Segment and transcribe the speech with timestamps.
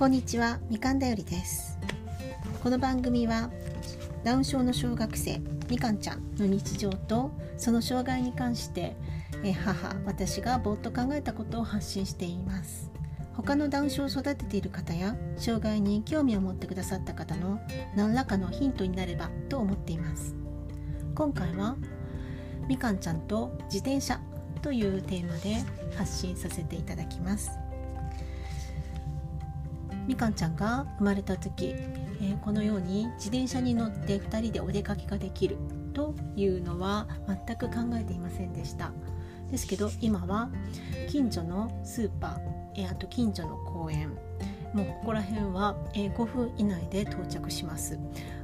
[0.00, 1.78] こんにちはみかんだよりです。
[2.62, 3.50] この番組は
[4.24, 8.96] ダウン症の小学生みかんちゃんの日常とその障害に関して
[9.44, 12.90] え母私がぼーっと考えたことを発信しています。
[13.34, 17.60] 他のダウン症を育てている方や障害に興味を持ってくださった方の
[17.94, 20.34] 何らかのヒントになればと思っています。
[21.14, 21.76] 今回は
[22.68, 24.18] みかんちゃんと自転車
[24.62, 25.62] というテーマで
[25.94, 27.50] 発信させていただきます。
[30.10, 35.56] みかんちゃんが生まれた時、えー、このように自転車に乗って2人でお出かけができる
[35.94, 37.06] というのは
[37.46, 38.90] 全く考えていませんでした。
[39.52, 40.50] ですけど今は
[41.08, 44.18] 近所のスーパー、えー、あと近所の公園
[44.74, 47.98] もうここら辺は、え、5分以内で到着します。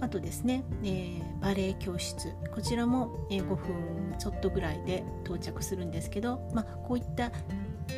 [0.00, 7.32] あとですね、えー、バレエ教室こちらも、え、5分ちょっとぐらいで到着するんですけど、まあ、こういった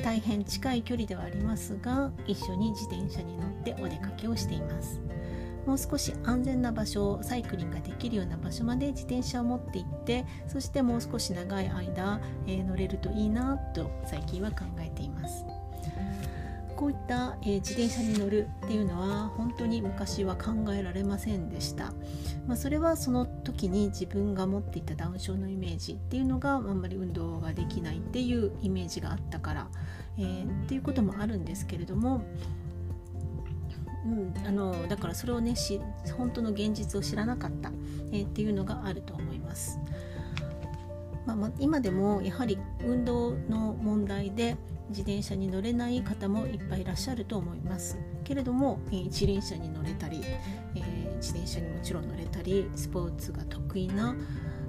[0.02, 5.00] 大変近い距離ではありますが一緒に自転車に乗ってお出かけをしています。
[5.66, 15.09] もう少し安全な場所サイクリングができるような場所まで自転車を持って行ってそしてもう少し長い間、えー、乗れるといいなと最近は考えています。
[16.80, 21.92] こういった、えー、自転車に乗るっていうのは本当に昔は考えられませんでした、
[22.46, 29.68] まあ、それはその時に自分が持っていたダウン症のイメージっていうのがあんまり運動ができないっていうイメージがあったから、
[30.16, 32.24] えー、っていうこともあるんですけれども
[34.06, 35.78] うん、あのだからそれをねし
[36.16, 37.70] 本当の現実を知らなかった、
[38.10, 39.78] えー、っていうのがあると思います。
[41.36, 44.56] まあ、今でもやはり運動の問題で
[44.90, 50.20] 自転車に乗れない方もいっぱいいらっしゃると思いますけれども、え、一輪車に乗れたり、
[50.74, 54.16] えー、自転車にもちろん乗れたりスポーツが得意な、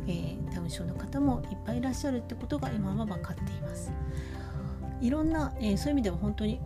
[0.08, 3.92] えー、ダウン症の方もいっぱいいらっしゃるってことが今は分かっています。
[5.02, 6.62] いろんな、えー、そういう意味では本当に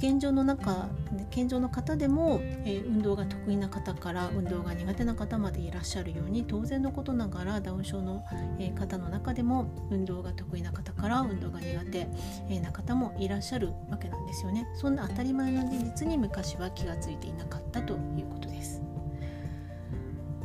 [0.00, 0.88] 健常の中
[1.30, 8.24] 健常の方でも、えー、運動が得意な方から運動が苦手な方までいらっしゃるように当然のことながらダウン症の、
[8.58, 12.08] えー、方の中でも運動が得意な方から運動が苦手、
[12.50, 14.66] えな方もいらっしゃるわけなんですよね。
[14.74, 18.82] そんな当たり前の事実に昔は気がついていなかったということです。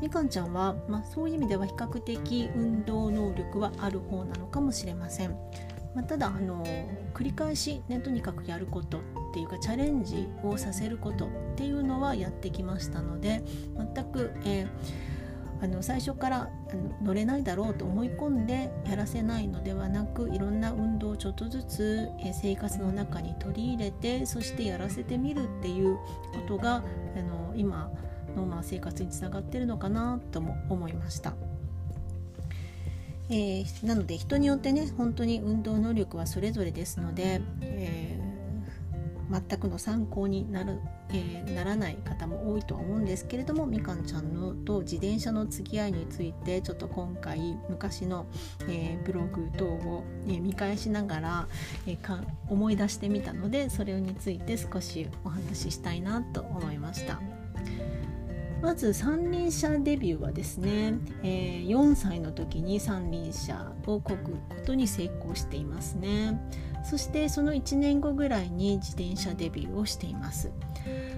[0.02, 5.38] みかんちゃんは、まあ、そういう意味では比較的運動能力はある方なのかもしれません。
[5.96, 6.66] まあ、ただあの
[7.14, 9.02] 繰り返しねとにかくやることっ
[9.34, 13.44] ていうかチャレンジをさせることっていうのはやってきましたので
[13.78, 26.04] 全く、えー、あの最初からあの乗れないだろうと思い込んでやらせないのではなくいろんな運動をちょっとずつ、えー、生活の中に取り入れてそしてやらせてみるっていうこ
[26.48, 27.92] とがあの今
[28.36, 31.34] のまあ生活につながってるのかなとも思いました。
[33.32, 40.82] えー、なので人によってね本当に運動能力はそれぞれですので、えー、全くの参考になる、
[41.12, 48.26] えー、ならない方も多いとは思うんですけれどもみかんちゃんのと自転車の付き合いについてちょっと今回昔の、
[48.68, 51.48] えブログ等を、え見返しながら、
[51.88, 57.41] えか思い出してみたのでそれについて少しお話ししたいなと思いました。
[58.62, 66.40] まず三輪車デビューはですね、えー、4歳の時に三輪車をこぐことに成功していますね。
[66.84, 70.52] そしてその1年後ぐらいに自転車デビューをしています。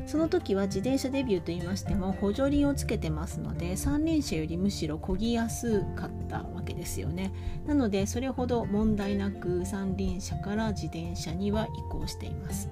[0.05, 7.33] その時は自転車デビューといいましても補助輪をつけてますので三輪車よりむしろ漕ぎやすかったわけですよね。
[7.65, 12.69] なのでそれほど問題なく三輪車から自転車には移行しています。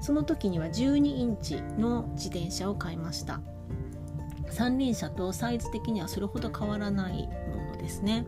[0.00, 3.40] その時には12インチの自転車を買いました。
[4.50, 8.26] 三輪車とサイズ的にはそれほど変わらないものですね。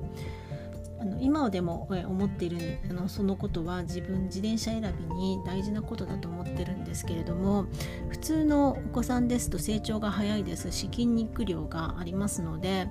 [1.02, 7.66] あの今でも思っているあのそのことは自分自転車選びに大事なことだと思ってるんですけれども
[8.08, 12.88] 普通のお子さんですと成長が早いですし筋肉量がありますので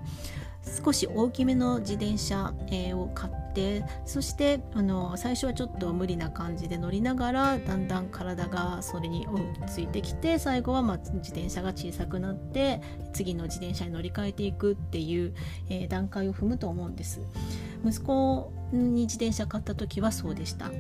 [0.85, 12.81] 少し大きめの自転車、えー、を買ってそしてあの最初はちょっと無理な感じで乗りながらだんだん体がそれに追いついてきて最後はま自転車が小さくなって
[13.13, 15.33] 次の自転車に乗り換えていくっていう、
[15.69, 17.21] えー、段階を踏むと思うんです。
[17.85, 20.71] 息子に自転車買った時はそうでした。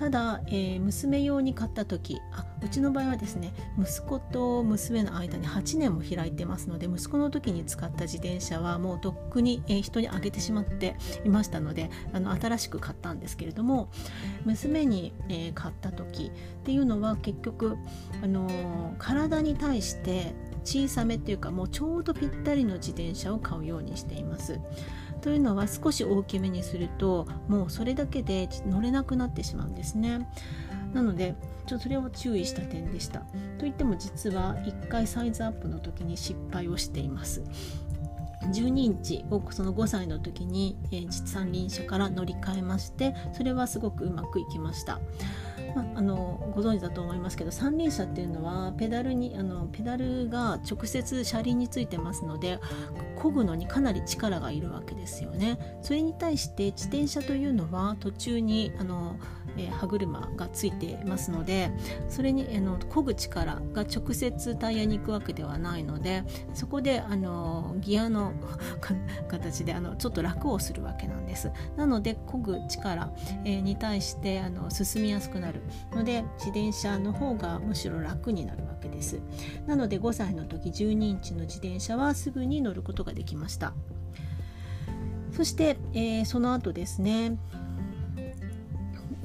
[0.00, 13.90] ただ、えー、娘用に買った時あうちの場合はですね息子と娘の間に8年も開いてますので息子の時に使った自転車はもうとっくに、えー、人にあげてしまっていましたのであの新しく買ったんですけれども
[14.46, 17.76] 娘に、えー、買った時っていうのは結局、
[18.22, 24.60] あの体に対して小さめっていうかもうちょうどぴったりの自転車を買うようにしています。
[25.20, 30.28] というのは少し大きめにするともうそれだけで乗れなくなってしまうんですね。
[30.94, 31.34] なので
[31.66, 33.22] ちょっとそれを注意した点でした
[33.58, 37.42] といっても実は1回サイズアップの時に失敗をしています
[38.42, 45.00] 12インチをその5歳の時に、えー、三輪車から乗り換えましてそれはすごくうまくいきました。
[45.74, 52.58] まあ、のご存知だと思いますけど三輪車っていうのはペダルにあのペダルが直接車輪についてますので
[53.16, 55.78] 漕ぐのにかなり力がいるわけですよね。
[55.82, 59.16] それに対して自転車というのは途中にあの
[59.60, 61.70] えー、歯車がついてますので
[62.08, 66.24] それにあの漕ぐ力が直接タイヤに行くわけではないので
[66.54, 68.32] そこであのギアの
[69.28, 71.50] 形であのちょっと楽をするわけなんです。
[71.76, 73.12] なので漕ぐ力、
[73.44, 75.62] えー、に対してあの進みやすくなる
[75.92, 79.20] ので自転車の方がむしろ楽になるわけです。
[79.66, 83.74] なので5歳の時12インチの自転車はすぐに乗ることができました。
[85.32, 87.38] そして、えー、その後ですね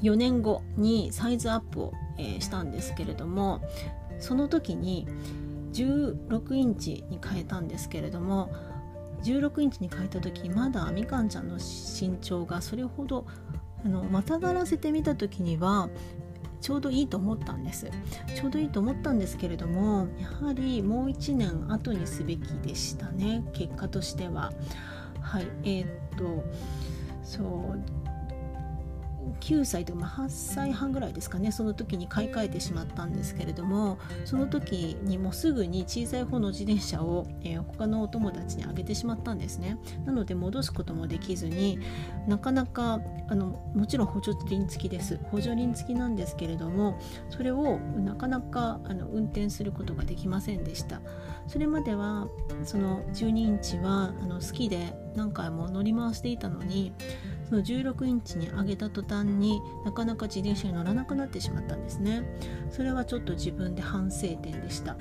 [0.02, 3.60] 4年後にサイズアップを、えー、したんですけれども
[4.18, 5.06] その時に
[5.72, 8.50] 16インチに変えたんですけれども
[9.22, 13.26] 16インチに変えた時まだみかんちゃんの身長がそれほど
[13.84, 15.88] あのまたがらせてみた時には
[16.60, 17.88] ちょうどいいと思ったんです。
[18.34, 24.52] ちょうどいいと思ったんですけれどもやはりもう1年後にすべきでしたね結果としては。
[25.20, 26.44] はいえー、っと
[27.22, 28.05] そう
[29.40, 39.78] 9歳とか、8歳半ぐらいですかねその時に買い替えてしまったんですけれどもその時にもすぐに小さい方の自転車を、えー、他のお友達にあげてしまったんですね。
[40.04, 41.78] なので戻すこともできずに
[42.26, 45.18] なかなかあのもちろん補助輪付きです。
[45.30, 46.98] 補助輪付きなんですけれども
[47.30, 51.00] それをなかなかあの運転することができませんでした。
[51.46, 52.28] それまでは
[52.64, 56.92] その12インチはあの好きで何回も乗り回していたのに
[57.48, 62.22] その16インチに上げた途端になかなか自転車に乗らなくなってしまったんですね。
[62.70, 64.96] それはちょっと自分で反省点でした。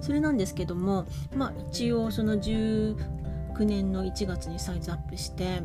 [0.00, 1.06] それなんですけども
[1.36, 2.96] まあ一応その19
[3.66, 5.62] 年の1月にサイズアップして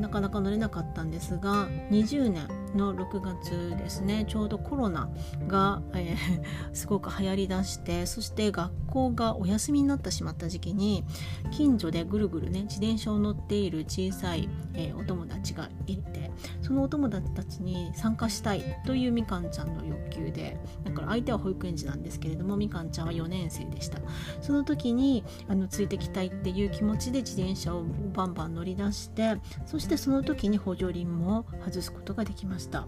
[0.00, 4.24] なかなか乗れなかったんですが20年の6月ですね。
[4.28, 5.08] ちょうどコロナ
[5.46, 6.16] が、えー、
[6.74, 11.04] すごく流行りだしてそして学校がお休みになってしまった時期に
[11.50, 16.30] 近所でぐるぐるね自転車を乗っている小さい、えー、お友達がいて
[16.62, 23.98] そのお友達たちに参加したいというみかんちゃんの欲求でだから相手は保育園児なんですけれどもみかんちゃんは4年生でした。
[24.40, 29.36] その時にあのついてきたいっていう気持ちで自転車をバンバン乗り出して
[29.66, 32.63] そしてその時に補助輪も外すことができました。
[32.68, 32.86] た。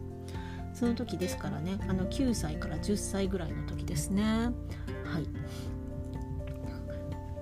[0.75, 4.23] その時ですからねあの9歳から10歳ぐらいの時ですね。
[4.23, 4.50] は
[5.20, 5.26] い。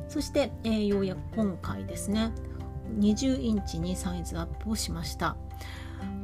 [0.08, 2.30] そして、えー、ようやく今回ですね
[3.00, 5.36] 20インチにサイズアップをしました。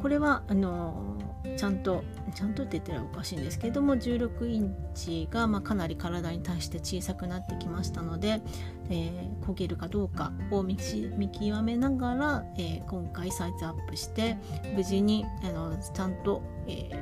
[0.03, 1.17] これはあの
[1.57, 2.05] ちゃんと
[2.35, 8.41] ちゃんとって言ったらおかしいんですけども16インチが、まあ、かなり体に対して小さくなってきましたので、
[8.89, 14.37] えー、焦げるかどうかを見極めながら、えー、今回サイズアップして
[14.75, 16.99] 無事にあのちゃんと、えー、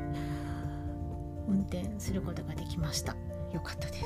[1.48, 3.16] 運転することができました。
[3.52, 4.04] よかったです。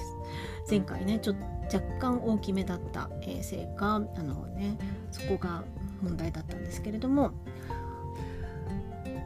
[0.71, 4.77] 前回ねちょっと若干大きめだった、えー、せいかあのね
[5.11, 5.65] そこが
[6.03, 7.33] 問題だったんですけれども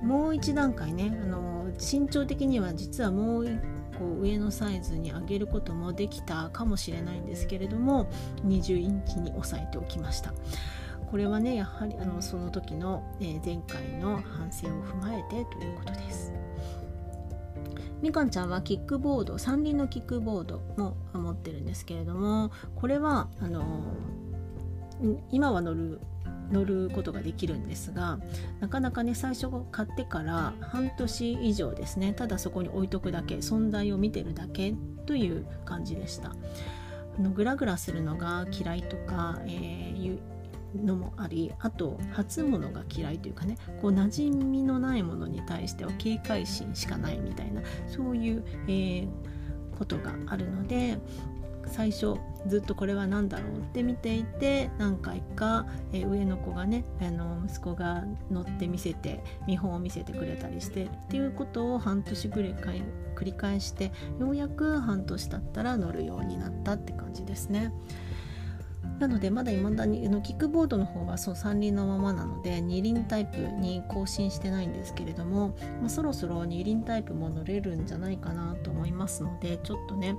[0.06, 3.58] もう一段階ねあの身長的には実はもう一
[3.98, 8.08] 個上のサイズに上げることもできたかもしれないんですけれども
[8.46, 10.32] 20インチに抑えておきました。
[11.10, 16.32] これはねやはりあのその時の、え、前回の反省を踏まえてということです。
[18.02, 23.64] みかんちゃんはキックボード三輪のキックボードも持ってるんですけれどもこれはあの
[25.30, 26.00] 今は乗る
[26.52, 28.18] 乗ることができるんですが
[28.60, 34.74] なかなかね最初買ってから半年以上ですねただそこに置いとくだけ存在を見てるだけ
[35.06, 36.34] という感じでした。
[37.18, 40.18] あのグラグラするのが嫌いとか、えー、
[40.84, 49.08] のもありあと初物が嫌いというかねこう馴染みのないものに対しては警戒心しかないみたいなそういう、えー、
[49.78, 50.98] ことがあるので
[51.66, 62.54] 最初ずっとこれは何だろうって見ていて何回か、えー、上の子がねあの息子が乗って見せて見本を見せてくれたりしてっていうことを半年ぐらい
[63.14, 67.72] 繰り返してようやく半年経ったら乗るようになったって感じですね。
[68.98, 80.16] なのでまだ未だにのキックボードの方はそう三輪のままなので二輪タイプに更新してないんですけれども、まあ、そろそろ二輪タイプも乗れるんじゃないかなと思いますのでちょっとね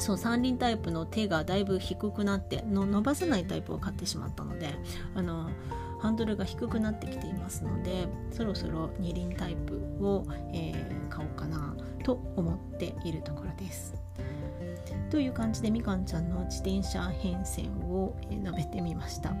[0.00, 4.74] そう三輪タイプの手がだいぶ低くなっての伸ばせないタイプを買ってしまったので
[5.14, 5.50] あの
[6.00, 13.94] ハンドルが低くなってきていますのでそろそろ二輪タイプを、えー、買おうかなと思っているところです。
[15.10, 19.34] という感じでみかんちゃんの自転車変遷を述べてみました。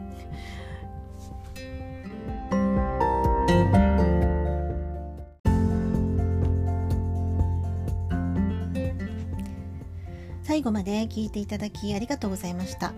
[10.60, 12.92] 最後まで聞いていただきありがとうございました。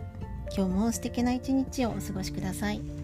[0.57, 3.02] 今日も素敵な一日をお過ごしください。